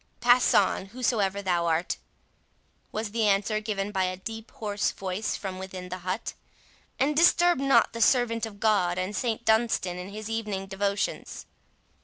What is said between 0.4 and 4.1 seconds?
on, whosoever thou art," was the answer given by